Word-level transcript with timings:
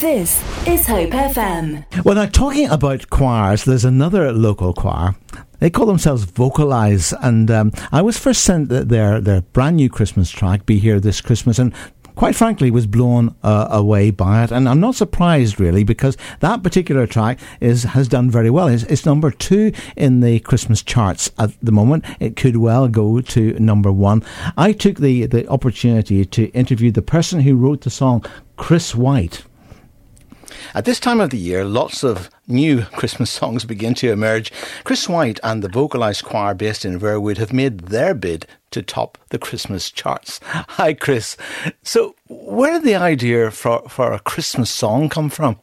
This 0.00 0.40
is 0.64 0.86
Hope 0.86 1.10
FM. 1.10 2.04
Well, 2.04 2.14
now 2.14 2.26
talking 2.26 2.68
about 2.68 3.10
choirs, 3.10 3.64
there's 3.64 3.84
another 3.84 4.32
local 4.32 4.72
choir. 4.72 5.16
They 5.58 5.70
call 5.70 5.86
themselves 5.86 6.22
Vocalize, 6.22 7.12
and 7.20 7.50
um, 7.50 7.72
I 7.90 8.02
was 8.02 8.16
first 8.16 8.42
sent 8.42 8.68
their 8.68 9.20
their 9.20 9.40
brand 9.40 9.74
new 9.74 9.88
Christmas 9.88 10.30
track, 10.30 10.66
"Be 10.66 10.78
Here 10.78 11.00
This 11.00 11.20
Christmas," 11.20 11.58
and 11.58 11.74
quite 12.14 12.36
frankly, 12.36 12.70
was 12.70 12.86
blown 12.86 13.34
uh, 13.42 13.66
away 13.70 14.12
by 14.12 14.44
it. 14.44 14.52
And 14.52 14.68
I'm 14.68 14.78
not 14.78 14.94
surprised 14.94 15.58
really 15.58 15.82
because 15.82 16.16
that 16.40 16.62
particular 16.62 17.08
track 17.08 17.40
is 17.60 17.82
has 17.82 18.06
done 18.06 18.30
very 18.30 18.50
well. 18.50 18.68
It's, 18.68 18.84
it's, 18.84 19.04
number 19.04 19.32
two 19.32 19.72
in 19.96 20.20
the 20.20 20.38
Christmas 20.38 20.80
charts 20.84 21.32
at 21.38 21.50
the 21.60 21.72
moment. 21.72 22.04
It 22.20 22.36
could 22.36 22.58
well 22.58 22.86
go 22.86 23.20
to 23.20 23.58
number 23.58 23.90
one. 23.90 24.22
I 24.56 24.72
took 24.72 24.98
the, 24.98 25.26
the 25.26 25.48
opportunity 25.48 26.24
to 26.24 26.46
interview 26.50 26.92
the 26.92 27.02
person 27.02 27.40
who 27.40 27.56
wrote 27.56 27.80
the 27.80 27.90
song, 27.90 28.24
Chris 28.56 28.94
White. 28.94 29.42
At 30.74 30.84
this 30.84 31.00
time 31.00 31.20
of 31.20 31.30
the 31.30 31.38
year, 31.38 31.64
lots 31.64 32.02
of 32.02 32.30
new 32.46 32.82
Christmas 32.92 33.30
songs 33.30 33.64
begin 33.64 33.94
to 33.94 34.10
emerge. 34.10 34.52
Chris 34.84 35.08
White 35.08 35.40
and 35.42 35.62
the 35.62 35.68
vocalised 35.68 36.24
choir 36.24 36.54
based 36.54 36.84
in 36.84 36.98
Verwood 36.98 37.38
have 37.38 37.52
made 37.52 37.80
their 37.80 38.14
bid 38.14 38.46
to 38.70 38.82
top 38.82 39.18
the 39.30 39.38
Christmas 39.38 39.90
charts. 39.90 40.40
Hi, 40.44 40.94
Chris. 40.94 41.36
So, 41.82 42.14
where 42.28 42.74
did 42.74 42.84
the 42.84 42.96
idea 42.96 43.50
for, 43.50 43.88
for 43.88 44.12
a 44.12 44.18
Christmas 44.18 44.70
song 44.70 45.08
come 45.08 45.30
from? 45.30 45.58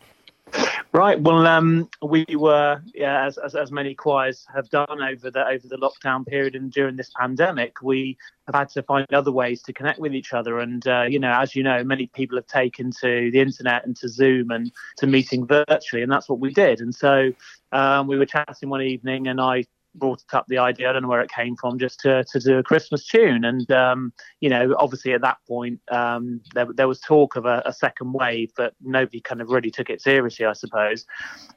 Right. 0.96 1.20
Well, 1.20 1.46
um, 1.46 1.90
we 2.02 2.26
were, 2.30 2.82
yeah, 2.94 3.26
as, 3.26 3.38
as, 3.38 3.54
as 3.54 3.70
many 3.70 3.94
choirs 3.94 4.46
have 4.56 4.70
done 4.70 5.04
over 5.04 5.30
the 5.30 5.46
over 5.46 5.68
the 5.68 5.76
lockdown 5.76 6.26
period 6.26 6.56
and 6.56 6.72
during 6.72 6.96
this 6.96 7.12
pandemic, 7.20 7.82
we 7.82 8.18
have 8.48 8.56
had 8.56 8.70
to 8.70 8.84
find 8.84 9.06
other 9.14 9.34
ways 9.34 9.62
to 9.64 9.74
connect 9.74 10.00
with 10.00 10.16
each 10.16 10.32
other. 10.32 10.60
And 10.60 10.88
uh, 10.88 11.04
you 11.04 11.20
know, 11.20 11.34
as 11.34 11.54
you 11.54 11.64
know, 11.64 11.84
many 11.84 12.08
people 12.08 12.38
have 12.38 12.48
taken 12.48 12.92
to 13.02 13.30
the 13.30 13.42
internet 13.42 13.86
and 13.86 13.94
to 13.98 14.08
Zoom 14.08 14.52
and 14.52 14.72
to 14.96 15.06
meeting 15.06 15.46
virtually, 15.46 16.02
and 16.02 16.10
that's 16.10 16.30
what 16.30 16.40
we 16.40 16.54
did. 16.54 16.80
And 16.80 16.96
so 16.96 17.34
um, 17.74 18.08
we 18.08 18.18
were 18.18 18.26
chatting 18.26 18.70
one 18.70 18.82
evening, 18.82 19.28
and 19.28 19.42
I 19.42 19.66
brought 19.98 20.24
up 20.34 20.46
the 20.48 20.58
idea. 20.58 20.90
I 20.90 20.94
don't 20.94 21.02
know 21.02 21.08
where 21.08 21.22
it 21.22 21.32
came 21.32 21.56
from, 21.56 21.80
just 21.80 22.00
to, 22.02 22.24
to 22.24 22.40
do 22.40 22.58
a 22.58 22.64
Christmas 22.64 23.06
tune. 23.06 23.46
And 23.46 23.70
um, 23.72 24.14
you 24.40 24.50
know, 24.50 24.76
obviously 24.78 25.14
at 25.14 25.22
that 25.22 25.38
point, 25.48 25.80
um, 25.92 26.42
there, 26.54 26.68
there 26.74 26.88
was 26.88 27.00
talk 27.00 27.36
of 27.36 27.46
a, 27.46 27.62
a, 27.66 27.74
second 27.74 28.14
wave, 28.14 28.52
but 28.56 28.74
nobody 28.82 29.20
kind 29.20 29.42
of 29.42 29.50
really 29.50 29.72
took 29.72 29.90
it 29.90 30.02
seriously, 30.02 30.46
I 30.46 30.54
suppose. 30.54 31.06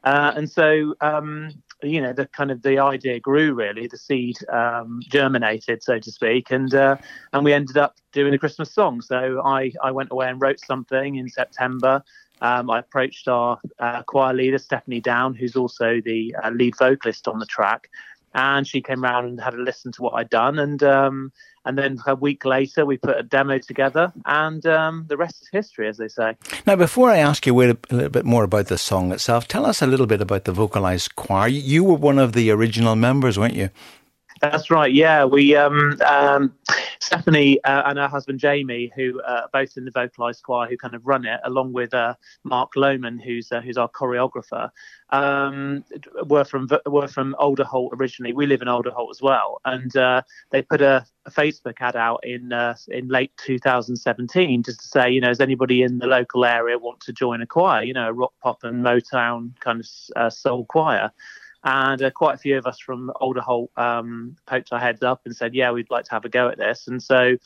Uh, 0.04 0.32
and 0.36 0.50
so, 0.50 0.94
um, 1.00 1.50
you 1.82 2.00
know, 2.00 2.12
the 2.12 2.26
kind 2.26 2.50
of 2.50 2.62
the 2.62 2.78
idea 2.78 3.20
grew 3.20 3.54
really, 3.54 3.86
the 3.86 3.98
seed 3.98 4.36
um, 4.52 5.00
germinated, 5.08 5.82
so 5.82 5.98
to 5.98 6.10
speak, 6.10 6.50
and 6.50 6.74
uh, 6.74 6.96
and 7.32 7.44
we 7.44 7.52
ended 7.52 7.76
up 7.76 7.96
doing 8.12 8.34
a 8.34 8.38
Christmas 8.38 8.72
song. 8.72 9.00
So 9.00 9.42
I 9.44 9.72
I 9.82 9.90
went 9.90 10.10
away 10.10 10.28
and 10.28 10.40
wrote 10.40 10.60
something 10.60 11.16
in 11.16 11.28
September. 11.28 12.02
Um, 12.40 12.70
I 12.70 12.78
approached 12.78 13.28
our 13.28 13.58
uh, 13.78 14.02
choir 14.02 14.32
leader, 14.32 14.58
Stephanie 14.58 15.00
Down, 15.00 15.34
who's 15.34 15.56
also 15.56 16.00
the 16.04 16.34
uh, 16.42 16.50
lead 16.50 16.76
vocalist 16.78 17.26
on 17.26 17.38
the 17.38 17.46
track, 17.46 17.88
and 18.38 18.66
she 18.66 18.80
came 18.80 19.04
around 19.04 19.26
and 19.26 19.40
had 19.40 19.54
a 19.54 19.58
listen 19.58 19.90
to 19.92 20.02
what 20.02 20.14
I'd 20.14 20.30
done, 20.30 20.58
and 20.58 20.82
um, 20.82 21.32
and 21.64 21.76
then 21.76 21.98
a 22.06 22.14
week 22.14 22.44
later 22.44 22.86
we 22.86 22.96
put 22.96 23.18
a 23.18 23.22
demo 23.22 23.58
together, 23.58 24.12
and 24.24 24.64
um, 24.66 25.06
the 25.08 25.16
rest 25.16 25.42
is 25.42 25.48
history, 25.52 25.88
as 25.88 25.96
they 25.96 26.08
say. 26.08 26.36
Now, 26.66 26.76
before 26.76 27.10
I 27.10 27.18
ask 27.18 27.46
you 27.46 27.60
a 27.60 27.76
little 27.90 28.08
bit 28.08 28.24
more 28.24 28.44
about 28.44 28.66
the 28.66 28.78
song 28.78 29.12
itself, 29.12 29.48
tell 29.48 29.66
us 29.66 29.82
a 29.82 29.86
little 29.86 30.06
bit 30.06 30.20
about 30.20 30.44
the 30.44 30.52
vocalized 30.52 31.16
choir. 31.16 31.48
You 31.48 31.82
were 31.84 31.96
one 31.96 32.18
of 32.18 32.32
the 32.32 32.50
original 32.50 32.94
members, 32.96 33.38
weren't 33.38 33.54
you? 33.54 33.70
That's 34.40 34.70
right. 34.70 34.92
Yeah, 34.92 35.24
we 35.24 35.56
um, 35.56 35.98
um, 36.06 36.54
Stephanie 37.00 37.62
uh, 37.64 37.82
and 37.86 37.98
her 37.98 38.08
husband 38.08 38.38
Jamie, 38.38 38.92
who 38.94 39.20
uh, 39.22 39.42
are 39.42 39.48
both 39.52 39.76
in 39.76 39.84
the 39.84 39.90
vocalised 39.90 40.42
choir, 40.42 40.68
who 40.68 40.76
kind 40.76 40.94
of 40.94 41.06
run 41.06 41.24
it, 41.24 41.40
along 41.44 41.72
with 41.72 41.94
uh, 41.94 42.14
Mark 42.44 42.72
Lohman, 42.76 43.22
who's 43.22 43.50
uh, 43.50 43.60
who's 43.60 43.76
our 43.76 43.88
choreographer, 43.88 44.70
um, 45.10 45.84
were 46.26 46.44
from 46.44 46.68
were 46.86 47.08
from 47.08 47.34
Alderholt 47.38 47.90
originally. 47.94 48.32
We 48.32 48.46
live 48.46 48.62
in 48.62 48.68
Alderholt 48.68 49.10
as 49.10 49.22
well, 49.22 49.60
and 49.64 49.96
uh, 49.96 50.22
they 50.50 50.62
put 50.62 50.80
a, 50.80 51.04
a, 51.26 51.30
Facebook 51.30 51.76
ad 51.80 51.96
out 51.96 52.20
in 52.24 52.52
uh, 52.52 52.76
in 52.88 53.08
late 53.08 53.32
2017 53.38 54.62
just 54.62 54.80
to 54.80 54.86
say, 54.86 55.10
you 55.10 55.20
know, 55.20 55.28
does 55.28 55.40
anybody 55.40 55.82
in 55.82 55.98
the 55.98 56.06
local 56.06 56.44
area 56.44 56.78
want 56.78 57.00
to 57.00 57.12
join 57.12 57.42
a 57.42 57.46
choir? 57.46 57.82
You 57.82 57.94
know, 57.94 58.08
a 58.08 58.12
rock 58.12 58.34
pop 58.42 58.64
and 58.64 58.84
Motown 58.84 59.58
kind 59.60 59.84
of 60.16 60.32
soul 60.32 60.64
choir 60.66 61.10
and 61.64 62.02
uh, 62.02 62.10
quite 62.10 62.34
a 62.34 62.38
few 62.38 62.56
of 62.56 62.66
us 62.66 62.78
from 62.78 63.10
Alderholt 63.20 63.68
um, 63.76 64.36
poked 64.46 64.72
our 64.72 64.78
heads 64.78 65.02
up 65.02 65.22
and 65.24 65.34
said, 65.34 65.54
"Yeah, 65.54 65.70
we'd 65.72 65.90
like 65.90 66.04
to 66.04 66.10
have 66.12 66.24
a 66.24 66.28
go 66.28 66.48
at 66.48 66.58
this." 66.58 66.88
And 66.88 67.02
so, 67.02 67.36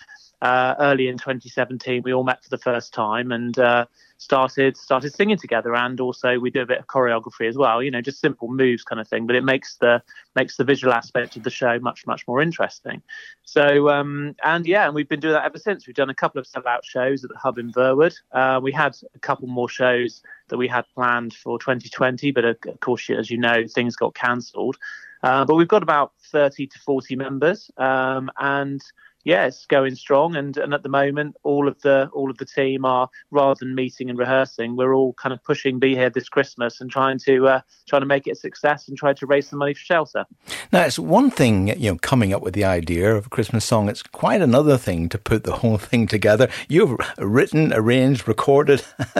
uh, 0.42 0.75
early 0.80 1.06
in 1.06 1.16
2017, 1.16 2.03
we 2.04 2.12
all 2.12 2.25
met 2.25 2.42
for 2.42 2.50
the 2.50 2.58
first 2.58 2.92
time 2.92 3.30
and 3.30 3.56
uh, 3.60 3.86
started 4.19 4.76
started 4.76 5.14
singing 5.14 5.36
together. 5.36 5.72
And 5.76 6.00
also, 6.00 6.36
we 6.41 6.50
do 6.50 6.62
a 6.62 6.66
bit 6.66 6.78
of 6.78 6.88
choreography 6.88 7.48
as 7.48 7.56
well. 7.56 7.80
You 7.80 7.92
know, 7.92 8.00
just 8.00 8.20
simple 8.20 8.48
moves 8.48 8.82
kind 8.82 9.00
of 9.00 9.06
thing. 9.06 9.25
But 9.28 9.36
it 9.36 9.44
makes 9.44 9.76
the 9.76 10.03
makes 10.34 10.56
the 10.56 10.64
visual 10.64 10.92
aspect 10.92 11.36
of 11.36 11.44
the 11.44 11.50
show 11.50 11.78
much 11.78 12.08
much 12.08 12.26
more 12.26 12.42
interesting. 12.42 13.03
So, 13.44 13.88
um, 13.88 14.34
and 14.42 14.66
yeah, 14.66 14.86
and 14.86 14.97
we've 14.97 15.08
been 15.08 15.20
doing 15.20 15.34
that 15.34 15.44
ever 15.44 15.58
since. 15.58 15.86
We've 15.86 15.94
done 15.94 16.10
a 16.10 16.14
couple 16.14 16.41
of 16.41 16.47
sellout 16.48 16.82
shows 16.82 17.22
at 17.22 17.30
the 17.30 17.38
Hub 17.38 17.59
in 17.59 17.70
Verwood. 17.70 18.16
Uh, 18.32 18.59
we 18.60 18.72
had 18.72 18.97
a 19.14 19.20
couple 19.20 19.47
more 19.47 19.69
shows 19.69 20.22
that 20.48 20.56
we 20.56 20.66
had 20.66 20.84
planned 20.97 21.34
for 21.34 21.56
2020, 21.60 22.32
but 22.32 22.44
of 22.44 22.80
course, 22.80 23.09
as 23.10 23.30
you 23.30 23.38
know, 23.38 23.64
things 23.69 23.94
got 23.94 24.14
cancelled. 24.16 24.76
Uh, 25.22 25.44
but 25.44 25.54
we've 25.54 25.69
got 25.69 25.84
about 25.84 26.12
30 26.32 26.66
to 26.66 26.78
40 26.80 27.14
members, 27.14 27.70
um, 27.76 28.28
and 28.41 28.82
yeah, 29.25 29.47
it's 29.47 29.66
going 29.66 29.94
strong. 29.94 30.37
And, 30.37 30.56
and 30.56 30.75
at 30.75 30.83
the 30.83 30.88
moment, 30.88 31.37
all 31.43 31.69
of 31.69 31.81
the 31.83 32.09
all 32.12 32.31
of 32.31 32.38
the 32.38 32.44
team 32.44 32.84
are 32.84 33.09
rather 33.31 33.56
than 33.59 33.75
meeting 33.75 34.10
and 34.10 34.19
rehearsing, 34.19 34.77
we're 34.77 34.94
all 34.94 35.12
kind 35.15 35.33
of 35.33 35.43
pushing 35.43 35.78
be 35.78 35.94
here 35.94 36.10
this 36.10 36.28
Christmas 36.28 36.81
and 36.81 36.91
trying 36.91 37.19
to 37.21 37.47
uh, 37.47 37.60
trying 37.88 38.03
to 38.03 38.06
make 38.06 38.27
it 38.27 38.33
a 38.33 38.37
success 38.37 38.88
and 38.88 38.97
try 38.97 39.12
to 39.12 39.27
raise 39.27 39.49
some 39.49 39.59
money 39.59 39.75
for 39.75 39.81
shelter. 39.81 40.25
Now, 40.72 40.83
it's 40.83 40.99
one 40.99 41.31
thing 41.31 41.69
you 41.69 41.93
know 41.93 41.99
coming 41.99 42.33
up 42.33 42.43
with 42.43 42.55
the 42.55 42.65
idea 42.65 43.15
of 43.15 43.27
a 43.27 43.28
Christmas 43.28 43.65
song. 43.65 43.88
It's 43.88 44.03
quite 44.03 44.43
another 44.43 44.77
thing 44.77 45.09
to 45.10 45.19
put 45.19 45.44
the 45.44 45.56
whole 45.56 45.78
thing 45.93 46.06
together. 46.06 46.49
You've 46.69 46.97
written, 47.19 47.72
arranged, 47.72 48.27
recorded, 48.27 48.84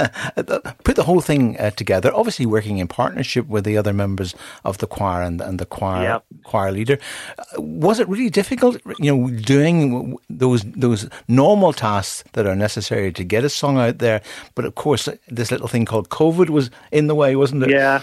put 0.85 0.97
the 0.97 1.05
whole 1.05 1.21
thing 1.21 1.59
uh, 1.59 1.71
together. 1.71 2.13
Obviously, 2.15 2.47
working 2.47 2.79
in 2.79 2.89
partnership 2.89 3.47
with 3.47 3.65
the 3.65 3.77
other 3.77 3.93
members 3.93 4.35
of 4.65 4.79
the 4.79 4.87
choir 4.87 5.23
and, 5.23 5.41
and 5.41 5.59
the 5.59 5.67
choir 5.67 6.03
yep. 6.03 6.25
choir 6.45 6.73
leader. 6.73 6.99
Uh, 7.39 7.63
was 7.63 8.01
it 8.01 8.09
really 8.09 8.31
difficult? 8.31 8.79
You 8.99 9.17
know, 9.17 9.31
doing 9.31 9.92
those 10.29 10.63
those 10.65 11.09
normal 11.29 11.73
tasks 11.73 12.25
that 12.33 12.47
are 12.47 12.57
necessary 12.57 13.13
to 13.13 13.25
get 13.25 13.45
a 13.45 13.49
song 13.49 13.79
out 13.79 13.99
there. 13.99 14.23
But 14.55 14.65
of 14.65 14.75
course, 14.75 15.09
this 15.29 15.51
little 15.51 15.69
thing 15.69 15.85
called 15.85 16.09
COVID 16.09 16.51
was 16.51 16.71
in 16.91 17.07
the 17.07 17.15
way, 17.15 17.37
wasn't 17.37 17.65
it? 17.65 17.71
Yeah, 17.71 18.03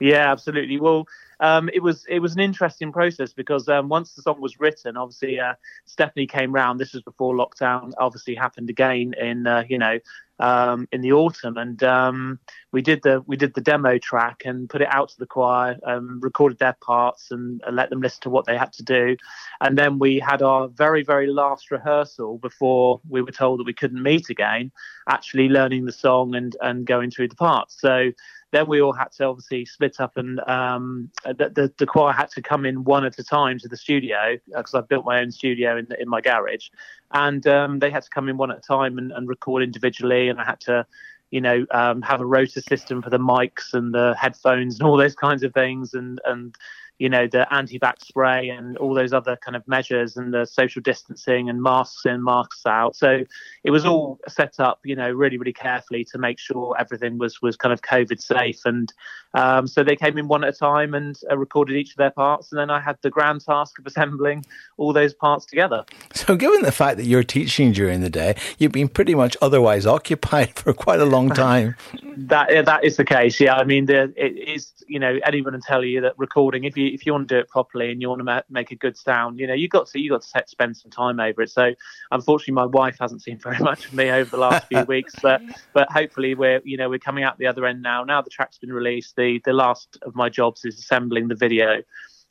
yeah, 0.00 0.30
absolutely. 0.30 0.78
Well. 0.78 1.06
Um, 1.40 1.70
it 1.72 1.84
was 1.84 2.04
it 2.08 2.18
was 2.18 2.34
an 2.34 2.40
interesting 2.40 2.90
process 2.90 3.32
because 3.32 3.68
um, 3.68 3.88
once 3.88 4.14
the 4.14 4.22
song 4.22 4.40
was 4.40 4.58
written, 4.58 4.96
obviously 4.96 5.38
uh, 5.38 5.54
Stephanie 5.84 6.26
came 6.26 6.52
round. 6.52 6.80
This 6.80 6.92
was 6.92 7.02
before 7.04 7.32
lockdown. 7.32 7.92
Obviously 7.96 8.34
happened 8.34 8.68
again 8.70 9.14
in 9.16 9.46
uh, 9.46 9.62
you 9.68 9.78
know 9.78 10.00
um, 10.40 10.88
in 10.92 11.00
the 11.00 11.12
autumn, 11.12 11.56
and 11.56 11.82
um, 11.82 12.38
we 12.72 12.82
did 12.82 13.02
the 13.02 13.22
we 13.26 13.36
did 13.36 13.54
the 13.54 13.60
demo 13.60 13.98
track 13.98 14.42
and 14.44 14.68
put 14.68 14.82
it 14.82 14.88
out 14.90 15.08
to 15.10 15.18
the 15.18 15.26
choir, 15.26 15.76
um, 15.84 16.20
recorded 16.20 16.58
their 16.58 16.76
parts, 16.80 17.30
and, 17.30 17.60
and, 17.66 17.76
let 17.76 17.90
them 17.90 18.00
listen 18.00 18.22
to 18.22 18.30
what 18.30 18.46
they 18.46 18.56
had 18.56 18.72
to 18.74 18.82
do, 18.82 19.16
and 19.60 19.76
then 19.76 19.98
we 19.98 20.18
had 20.18 20.42
our 20.42 20.68
very 20.68 21.02
very 21.02 21.26
last 21.26 21.70
rehearsal 21.70 22.38
before 22.38 23.00
we 23.08 23.22
were 23.22 23.32
told 23.32 23.60
that 23.60 23.66
we 23.66 23.72
couldn't 23.72 24.02
meet 24.02 24.30
again, 24.30 24.70
actually 25.08 25.48
learning 25.48 25.84
the 25.84 25.92
song 25.92 26.34
and 26.34 26.56
and 26.60 26.86
going 26.86 27.10
through 27.10 27.28
the 27.28 27.36
parts. 27.36 27.80
So 27.80 28.12
then 28.50 28.66
we 28.66 28.80
all 28.80 28.92
had 28.92 29.12
to 29.12 29.24
obviously 29.24 29.64
split 29.64 30.00
up 30.00 30.16
and 30.16 30.40
um, 30.48 31.10
the, 31.24 31.50
the, 31.54 31.72
the, 31.76 31.86
choir 31.86 32.12
had 32.12 32.30
to 32.30 32.42
come 32.42 32.64
in 32.64 32.84
one 32.84 33.04
at 33.04 33.18
a 33.18 33.24
time 33.24 33.58
to 33.58 33.68
the 33.68 33.76
studio 33.76 34.38
because 34.46 34.74
uh, 34.74 34.78
I 34.78 34.80
built 34.82 35.04
my 35.04 35.20
own 35.20 35.30
studio 35.30 35.76
in, 35.76 35.86
in 36.00 36.08
my 36.08 36.20
garage. 36.20 36.68
And 37.12 37.46
um, 37.46 37.78
they 37.78 37.90
had 37.90 38.02
to 38.02 38.10
come 38.10 38.28
in 38.28 38.36
one 38.36 38.50
at 38.50 38.58
a 38.58 38.60
time 38.60 38.98
and, 38.98 39.12
and 39.12 39.28
record 39.28 39.62
individually. 39.62 40.28
And 40.28 40.40
I 40.40 40.44
had 40.44 40.60
to, 40.60 40.86
you 41.30 41.40
know, 41.40 41.66
um, 41.70 42.02
have 42.02 42.20
a 42.20 42.26
rota 42.26 42.60
system 42.60 43.02
for 43.02 43.10
the 43.10 43.18
mics 43.18 43.72
and 43.72 43.94
the 43.94 44.14
headphones 44.18 44.78
and 44.78 44.88
all 44.88 44.96
those 44.96 45.14
kinds 45.14 45.42
of 45.42 45.54
things. 45.54 45.94
And, 45.94 46.20
and 46.24 46.54
you 46.98 47.08
know, 47.08 47.26
the 47.26 47.46
antibac 47.52 48.00
spray 48.00 48.48
and 48.48 48.76
all 48.78 48.92
those 48.92 49.12
other 49.12 49.36
kind 49.36 49.54
of 49.54 49.66
measures 49.68 50.16
and 50.16 50.34
the 50.34 50.44
social 50.44 50.82
distancing 50.82 51.48
and 51.48 51.62
masks 51.62 52.04
in, 52.04 52.24
masks 52.24 52.66
out. 52.66 52.96
So 52.96 53.24
it 53.62 53.70
was 53.70 53.84
all 53.84 54.18
set 54.28 54.58
up, 54.58 54.80
you 54.84 54.96
know, 54.96 55.10
really, 55.10 55.38
really 55.38 55.52
carefully 55.52 56.04
to 56.06 56.18
make 56.18 56.38
sure 56.38 56.74
everything 56.78 57.18
was 57.18 57.40
was 57.40 57.56
kind 57.56 57.72
of 57.72 57.82
COVID 57.82 58.20
safe. 58.20 58.60
And 58.64 58.92
um, 59.34 59.66
so 59.66 59.84
they 59.84 59.94
came 59.94 60.18
in 60.18 60.26
one 60.26 60.42
at 60.42 60.54
a 60.54 60.58
time 60.58 60.94
and 60.94 61.18
uh, 61.30 61.36
recorded 61.36 61.76
each 61.76 61.90
of 61.90 61.96
their 61.96 62.10
parts, 62.10 62.50
and 62.50 62.58
then 62.58 62.70
I 62.70 62.80
had 62.80 62.96
the 63.02 63.10
grand 63.10 63.44
task 63.44 63.78
of 63.78 63.86
assembling 63.86 64.44
all 64.76 64.92
those 64.92 65.14
parts 65.14 65.44
together. 65.44 65.84
So, 66.14 66.34
given 66.34 66.62
the 66.62 66.72
fact 66.72 66.96
that 66.96 67.04
you're 67.04 67.22
teaching 67.22 67.72
during 67.72 68.00
the 68.00 68.10
day, 68.10 68.36
you've 68.58 68.72
been 68.72 68.88
pretty 68.88 69.14
much 69.14 69.36
otherwise 69.42 69.86
occupied 69.98 70.58
for 70.58 70.72
quite 70.72 71.00
a 71.00 71.04
long 71.04 71.30
time. 71.30 71.76
that 72.16 72.64
that 72.64 72.84
is 72.84 72.96
the 72.96 73.04
case. 73.04 73.38
Yeah, 73.38 73.54
I 73.54 73.64
mean, 73.64 73.86
the, 73.86 74.12
it 74.16 74.36
is 74.36 74.72
you 74.88 74.98
know 74.98 75.18
anyone 75.24 75.52
can 75.52 75.60
tell 75.60 75.84
you 75.84 76.00
that 76.00 76.18
recording 76.18 76.64
if 76.64 76.76
you 76.76 76.87
you 76.88 76.94
if 76.94 77.06
you 77.06 77.12
want 77.12 77.28
to 77.28 77.34
do 77.34 77.38
it 77.38 77.48
properly 77.48 77.90
and 77.92 78.00
you 78.00 78.08
want 78.08 78.20
to 78.20 78.24
ma- 78.24 78.42
make 78.50 78.70
a 78.70 78.76
good 78.76 78.96
sound, 78.96 79.38
you 79.38 79.46
know, 79.46 79.54
you 79.54 79.68
got 79.68 79.86
to 79.88 80.00
you 80.00 80.10
got 80.10 80.22
to 80.22 80.44
spend 80.46 80.76
some 80.76 80.90
time 80.90 81.20
over 81.20 81.42
it. 81.42 81.50
So 81.50 81.74
unfortunately, 82.10 82.54
my 82.54 82.66
wife 82.66 82.96
hasn't 83.00 83.22
seen 83.22 83.38
very 83.38 83.58
much 83.60 83.86
of 83.86 83.94
me 83.94 84.10
over 84.10 84.30
the 84.30 84.38
last 84.38 84.66
few 84.66 84.82
weeks, 84.84 85.14
but 85.22 85.42
but 85.72 85.90
hopefully 85.90 86.34
we're 86.34 86.60
you 86.64 86.76
know 86.76 86.88
we're 86.88 86.98
coming 86.98 87.24
out 87.24 87.38
the 87.38 87.46
other 87.46 87.66
end 87.66 87.82
now. 87.82 88.04
Now 88.04 88.22
the 88.22 88.30
track's 88.30 88.58
been 88.58 88.72
released. 88.72 89.16
The 89.16 89.40
the 89.44 89.52
last 89.52 89.98
of 90.02 90.14
my 90.14 90.28
jobs 90.28 90.64
is 90.64 90.78
assembling 90.78 91.28
the 91.28 91.34
video 91.34 91.82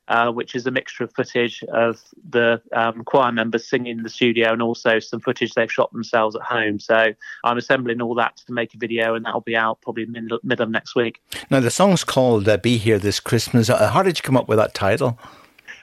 uh, 0.08 0.32
which 0.32 0.56
is 0.56 0.66
a 0.66 0.72
mixture 0.72 1.04
of 1.04 1.14
footage 1.14 1.64
of 1.74 2.02
the 2.30 2.62
um, 2.74 3.04
choir 3.04 3.32
members 3.32 3.68
singing 3.68 3.98
in 3.98 4.04
the 4.04 4.10
studio 4.10 4.54
and 4.54 4.62
also 4.62 5.00
some 5.00 5.20
footage 5.20 5.54
they've 5.54 5.72
shot 5.72 5.92
themselves 5.92 6.36
at 6.36 6.42
home. 6.42 6.80
So 6.80 7.14
I'm 7.44 7.58
assembling 7.58 8.02
all 8.02 8.16
that 8.16 8.38
to 8.38 8.54
make 8.54 8.74
a 8.74 8.78
video, 8.78 9.16
and 9.16 9.26
that'll 9.26 9.42
be 9.42 9.56
out 9.56 9.82
probably 9.82 10.06
mid, 10.06 10.32
mid 10.44 10.60
of 10.60 10.70
next 10.70 10.96
week. 10.96 11.22
Now, 11.50 11.60
the 11.60 11.72
song's 11.72 12.04
called 12.04 12.48
uh, 12.48 12.58
Be 12.58 12.78
Here 12.78 13.00
This 13.00 13.20
Christmas. 13.20 13.70
Uh, 13.70 13.92
how 13.92 14.04
did 14.04 14.18
you 14.18 14.24
come 14.24 14.38
up 14.38 14.48
with 14.48 14.58
that 14.58 14.74
title? 14.74 15.20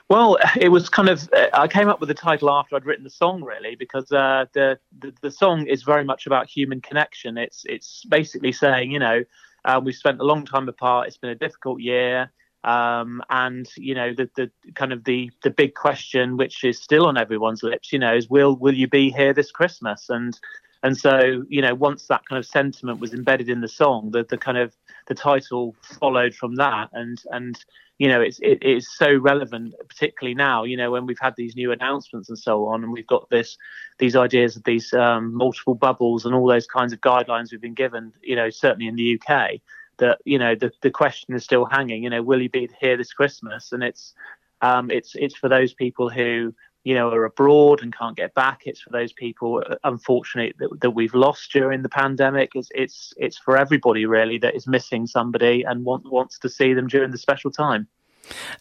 Well, 0.07 0.37
it 0.55 0.69
was 0.69 0.87
kind 0.87 1.09
of. 1.09 1.27
Uh, 1.33 1.47
I 1.53 1.67
came 1.67 1.89
up 1.89 1.99
with 1.99 2.09
the 2.09 2.15
title 2.15 2.51
after 2.51 2.75
I'd 2.75 2.85
written 2.85 3.03
the 3.03 3.09
song, 3.09 3.43
really, 3.43 3.75
because 3.75 4.11
uh, 4.11 4.45
the, 4.53 4.77
the, 4.99 5.13
the 5.21 5.31
song 5.31 5.65
is 5.65 5.81
very 5.81 6.03
much 6.03 6.27
about 6.27 6.47
human 6.47 6.79
connection. 6.79 7.37
It's 7.37 7.63
it's 7.67 8.05
basically 8.05 8.51
saying, 8.51 8.91
you 8.91 8.99
know, 8.99 9.23
uh, 9.65 9.81
we've 9.83 9.95
spent 9.95 10.19
a 10.19 10.23
long 10.23 10.45
time 10.45 10.69
apart. 10.69 11.07
It's 11.07 11.17
been 11.17 11.31
a 11.31 11.35
difficult 11.35 11.81
year. 11.81 12.31
Um, 12.65 13.21
and 13.29 13.69
you 13.77 13.93
know 13.93 14.11
the, 14.11 14.27
the 14.35 14.49
kind 14.73 14.91
of 14.91 15.03
the 15.03 15.29
the 15.43 15.51
big 15.51 15.75
question, 15.75 16.35
which 16.35 16.63
is 16.63 16.81
still 16.81 17.05
on 17.05 17.15
everyone's 17.15 17.61
lips, 17.61 17.93
you 17.93 17.99
know, 17.99 18.15
is 18.15 18.27
will 18.27 18.55
will 18.55 18.73
you 18.73 18.87
be 18.87 19.11
here 19.11 19.33
this 19.33 19.51
Christmas? 19.51 20.09
And 20.09 20.37
and 20.81 20.97
so 20.97 21.43
you 21.47 21.61
know 21.61 21.75
once 21.75 22.07
that 22.07 22.27
kind 22.27 22.39
of 22.39 22.45
sentiment 22.45 22.99
was 22.99 23.13
embedded 23.13 23.49
in 23.49 23.61
the 23.61 23.67
song, 23.67 24.09
the 24.11 24.25
the 24.27 24.37
kind 24.37 24.57
of 24.57 24.75
the 25.07 25.13
title 25.13 25.75
followed 25.99 26.33
from 26.33 26.55
that, 26.55 26.89
and 26.93 27.21
and 27.29 27.63
you 27.99 28.07
know 28.07 28.19
it's 28.19 28.39
it 28.41 28.63
is 28.63 28.91
so 28.97 29.15
relevant, 29.15 29.75
particularly 29.87 30.33
now, 30.33 30.63
you 30.63 30.75
know, 30.75 30.89
when 30.89 31.05
we've 31.05 31.19
had 31.21 31.35
these 31.37 31.55
new 31.55 31.71
announcements 31.71 32.29
and 32.29 32.39
so 32.39 32.65
on, 32.65 32.83
and 32.83 32.91
we've 32.91 33.05
got 33.05 33.29
this 33.29 33.59
these 33.99 34.15
ideas 34.15 34.55
of 34.55 34.63
these 34.63 34.91
um, 34.91 35.35
multiple 35.35 35.75
bubbles 35.75 36.25
and 36.25 36.33
all 36.33 36.47
those 36.47 36.65
kinds 36.65 36.93
of 36.93 37.01
guidelines 37.01 37.51
we've 37.51 37.61
been 37.61 37.75
given, 37.75 38.11
you 38.23 38.35
know, 38.35 38.49
certainly 38.49 38.87
in 38.87 38.95
the 38.95 39.21
UK 39.21 39.61
that 39.97 40.19
you 40.25 40.39
know 40.39 40.55
the 40.55 40.71
the 40.81 40.91
question 40.91 41.35
is 41.35 41.43
still 41.43 41.65
hanging. 41.65 42.03
You 42.03 42.09
know, 42.09 42.21
will 42.21 42.39
he 42.39 42.47
be 42.47 42.69
here 42.79 42.97
this 42.97 43.13
Christmas? 43.13 43.71
And 43.71 43.83
it's 43.83 44.13
um, 44.61 44.89
it's 44.91 45.15
it's 45.15 45.35
for 45.35 45.49
those 45.49 45.73
people 45.73 46.09
who 46.09 46.53
you 46.83 46.93
know 46.95 47.09
are 47.09 47.25
abroad 47.25 47.81
and 47.81 47.95
can't 47.95 48.15
get 48.15 48.33
back. 48.33 48.61
It's 48.65 48.81
for 48.81 48.91
those 48.91 49.13
people, 49.13 49.63
uh, 49.69 49.75
unfortunately, 49.83 50.53
that, 50.59 50.81
that 50.81 50.91
we've 50.91 51.13
lost 51.13 51.51
during 51.51 51.81
the 51.81 51.89
pandemic. 51.89 52.51
It's 52.55 52.69
it's 52.73 53.13
it's 53.17 53.37
for 53.37 53.57
everybody 53.57 54.05
really 54.05 54.37
that 54.39 54.55
is 54.55 54.67
missing 54.67 55.07
somebody 55.07 55.63
and 55.63 55.83
want, 55.83 56.11
wants 56.11 56.39
to 56.39 56.49
see 56.49 56.73
them 56.73 56.87
during 56.87 57.11
the 57.11 57.17
special 57.17 57.51
time. 57.51 57.87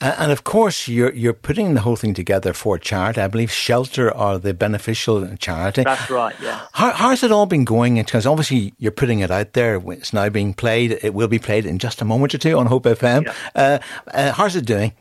Uh, 0.01 0.15
and 0.19 0.33
of 0.33 0.45
course, 0.45 0.89
you're 0.89 1.13
you're 1.13 1.33
putting 1.33 1.75
the 1.75 1.81
whole 1.81 1.97
thing 1.97 2.15
together 2.15 2.53
for 2.53 2.79
charity. 2.79 3.21
I 3.21 3.29
believe 3.29 3.51
Shelter 3.51 4.15
are 4.15 4.39
the 4.39 4.55
beneficial 4.55 5.37
charity. 5.37 5.83
That's 5.85 6.11
right. 6.11 6.35
Yeah. 6.41 6.67
How, 6.73 6.93
how's 6.93 7.23
it 7.23 7.33
all 7.33 7.47
been 7.47 7.65
going? 7.65 7.97
Because 7.97 8.27
obviously 8.27 8.75
you're 8.79 8.93
putting 8.93 9.21
it 9.21 9.31
out 9.31 9.53
there. 9.53 9.81
It's 9.93 10.13
now 10.13 10.29
being 10.29 10.55
played. 10.55 10.99
It 11.03 11.15
will 11.15 11.29
be 11.29 11.39
played 11.39 11.67
in 11.67 11.79
just 11.79 12.01
a 12.01 12.05
moment 12.05 12.35
or 12.35 12.39
two 12.39 12.59
on 12.59 12.67
Hope 12.67 12.85
FM. 12.85 13.25
Yeah. 13.25 13.35
Uh, 13.55 13.79
uh, 14.09 14.33
how's 14.33 14.57
it 14.57 14.67
doing? 14.67 14.93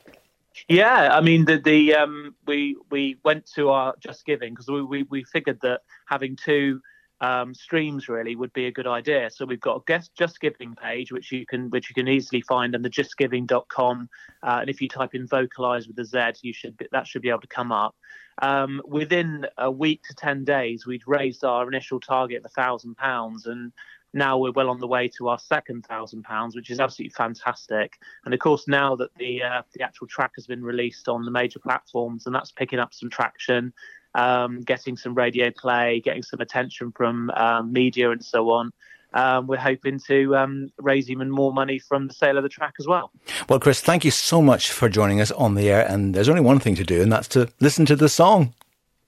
Yeah, 0.70 1.10
I 1.12 1.22
mean 1.22 1.46
the 1.46 1.58
the 1.58 1.96
um, 1.96 2.36
we 2.46 2.78
we 2.90 3.18
went 3.24 3.46
to 3.56 3.70
our 3.70 3.96
Just 4.00 4.26
Giving 4.26 4.54
because 4.54 4.68
we, 4.68 4.82
we 4.82 5.04
we 5.04 5.24
figured 5.24 5.60
that 5.62 5.82
having 6.06 6.36
two 6.36 6.82
um, 7.24 7.54
streams 7.56 8.10
really 8.10 8.36
would 8.36 8.52
be 8.52 8.66
a 8.66 8.72
good 8.72 8.86
idea. 8.86 9.30
So 9.32 9.46
we've 9.46 9.62
got 9.62 9.78
a 9.78 9.84
guest 9.88 10.12
Just 10.14 10.42
Giving 10.42 10.76
page, 10.76 11.10
which 11.10 11.32
you 11.32 11.46
can 11.46 11.70
which 11.70 11.90
you 11.90 11.96
can 11.96 12.10
easily 12.10 12.42
find 12.42 12.76
on 12.76 12.82
the 12.82 12.90
justgiving.com. 12.90 14.10
Uh, 14.44 14.58
and 14.60 14.70
if 14.70 14.82
you 14.82 14.90
type 14.90 15.16
in 15.16 15.26
vocalize 15.26 15.88
with 15.88 15.98
a 16.00 16.06
Z, 16.06 16.42
you 16.42 16.52
should 16.52 16.76
be, 16.76 16.86
that 16.92 17.08
should 17.08 17.22
be 17.22 17.30
able 17.30 17.40
to 17.40 17.48
come 17.48 17.72
up. 17.72 17.96
Um, 18.42 18.82
within 18.86 19.46
a 19.58 19.72
week 19.72 20.04
to 20.10 20.14
ten 20.16 20.44
days, 20.44 20.86
we'd 20.86 21.08
raised 21.08 21.46
our 21.46 21.66
initial 21.66 22.02
target 22.02 22.40
of 22.40 22.46
a 22.46 22.50
thousand 22.50 22.98
pounds, 22.98 23.46
and 23.46 23.72
now 24.14 24.38
we're 24.38 24.52
well 24.52 24.70
on 24.70 24.82
the 24.82 24.88
way 24.88 25.08
to 25.18 25.30
our 25.30 25.40
second 25.40 25.86
thousand 25.86 26.24
pounds, 26.24 26.58
which 26.58 26.70
is 26.70 26.82
absolutely 26.82 27.14
fantastic. 27.14 27.94
And 28.26 28.34
of 28.34 28.42
course, 28.42 28.68
now 28.68 28.98
that 28.98 29.16
the 29.18 29.44
uh, 29.44 29.62
the 29.74 29.82
actual 29.82 30.08
track 30.08 30.32
has 30.36 30.46
been 30.46 30.62
released 30.62 31.08
on 31.08 31.24
the 31.24 31.32
major 31.32 31.60
platforms, 31.60 32.26
and 32.26 32.36
that's 32.36 32.52
picking 32.52 32.80
up 32.80 32.94
some 32.94 33.10
traction 33.10 33.72
um, 34.16 34.62
getting 34.62 34.98
some 34.98 35.14
radio 35.14 35.52
play, 35.52 36.02
getting 36.04 36.24
some 36.24 36.40
attention 36.40 36.92
from 36.92 37.30
um, 37.32 37.72
media 37.72 38.12
and 38.12 38.24
so 38.24 38.50
on. 38.52 38.72
Um, 39.14 39.46
we're 39.46 39.58
hoping 39.58 40.00
to 40.08 40.36
um, 40.36 40.72
raise 40.80 41.10
even 41.10 41.30
more 41.30 41.54
money 41.54 41.78
from 41.78 42.08
the 42.08 42.14
sale 42.14 42.38
of 42.38 42.44
the 42.44 42.50
track 42.50 42.74
as 42.80 42.88
well. 42.88 43.12
Well, 43.48 43.60
Chris, 43.60 43.80
thank 43.80 44.04
you 44.04 44.12
so 44.12 44.42
much 44.42 44.72
for 44.72 44.90
joining 44.90 45.22
us 45.22 45.32
on 45.32 45.56
the 45.56 45.70
air. 45.70 45.86
And 45.88 46.16
there's 46.16 46.30
only 46.30 46.42
one 46.42 46.60
thing 46.60 46.76
to 46.76 46.84
do, 46.84 47.02
and 47.02 47.12
that's 47.12 47.28
to 47.30 47.50
listen 47.60 47.86
to 47.88 47.96
the 47.96 48.10
song. 48.10 48.54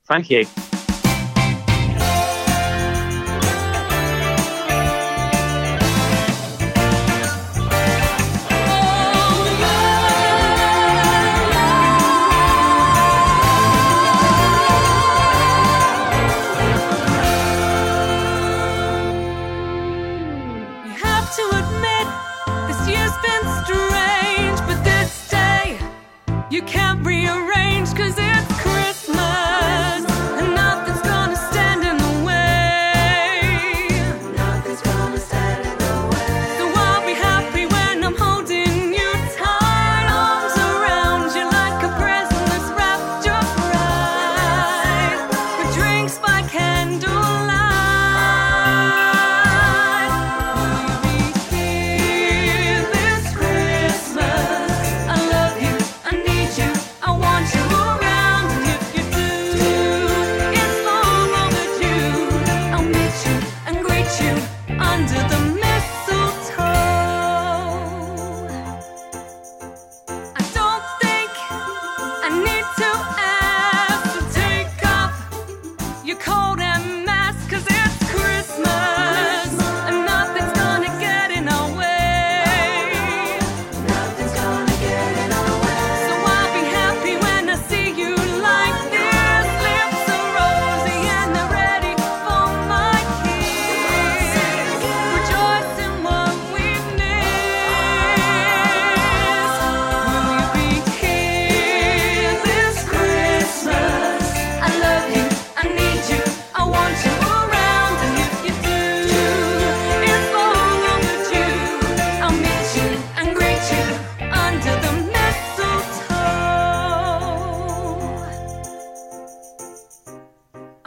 Thank 0.08 0.30
you. 0.30 0.46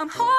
I'm 0.00 0.08
hot. 0.08 0.38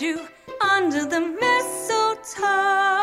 You 0.00 0.28
under 0.60 1.04
the 1.04 1.20
mistletoe. 1.20 3.01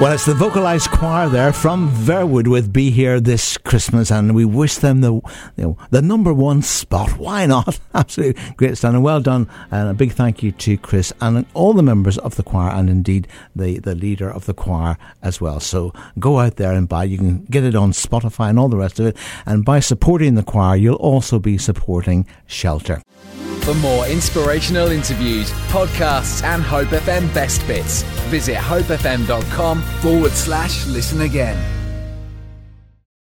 Well, 0.00 0.12
it's 0.12 0.26
the 0.26 0.34
vocalised 0.34 0.90
choir 0.90 1.28
there 1.28 1.52
from 1.52 1.88
Verwood 1.88 2.48
with 2.48 2.72
"Be 2.72 2.90
Here 2.90 3.20
This 3.20 3.56
Christmas," 3.56 4.10
and 4.10 4.34
we 4.34 4.44
wish 4.44 4.74
them 4.74 5.02
the 5.02 5.12
you 5.14 5.22
know, 5.56 5.78
the 5.90 6.02
number 6.02 6.34
one 6.34 6.62
spot. 6.62 7.16
Why 7.16 7.46
not? 7.46 7.78
Absolutely 7.94 8.42
great 8.56 8.76
stand, 8.76 8.96
and 8.96 9.04
well 9.04 9.20
done. 9.20 9.48
And 9.70 9.88
a 9.88 9.94
big 9.94 10.12
thank 10.12 10.42
you 10.42 10.50
to 10.50 10.76
Chris 10.76 11.12
and 11.20 11.46
all 11.54 11.72
the 11.74 11.82
members 11.82 12.18
of 12.18 12.34
the 12.34 12.42
choir, 12.42 12.72
and 12.72 12.90
indeed 12.90 13.28
the 13.54 13.78
the 13.78 13.94
leader 13.94 14.28
of 14.28 14.46
the 14.46 14.52
choir 14.52 14.98
as 15.22 15.40
well. 15.40 15.60
So 15.60 15.92
go 16.18 16.40
out 16.40 16.56
there 16.56 16.72
and 16.72 16.88
buy. 16.88 17.04
You 17.04 17.16
can 17.16 17.44
get 17.44 17.62
it 17.62 17.76
on 17.76 17.92
Spotify 17.92 18.50
and 18.50 18.58
all 18.58 18.68
the 18.68 18.76
rest 18.76 18.98
of 18.98 19.06
it. 19.06 19.16
And 19.46 19.64
by 19.64 19.78
supporting 19.78 20.34
the 20.34 20.42
choir, 20.42 20.76
you'll 20.76 20.96
also 20.96 21.38
be 21.38 21.56
supporting 21.56 22.26
Shelter. 22.46 23.00
For 23.64 23.72
more 23.72 24.06
inspirational 24.06 24.90
interviews, 24.90 25.50
podcasts, 25.72 26.42
and 26.42 26.62
Hope 26.62 26.88
FM 26.88 27.32
best 27.32 27.66
bits, 27.66 28.02
visit 28.28 28.56
hopefm.com 28.56 29.80
forward 30.02 30.32
slash 30.32 30.86
listen 30.86 31.22
again. 31.22 31.83